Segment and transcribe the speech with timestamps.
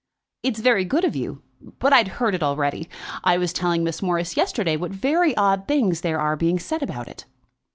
[0.41, 1.43] "It's very good of you,
[1.77, 2.89] but I'd heard it already.
[3.23, 7.07] I was telling Miss Morris yesterday what very odd things there are being said about
[7.07, 7.25] it."